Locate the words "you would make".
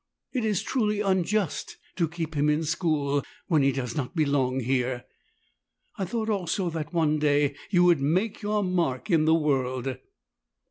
7.69-8.41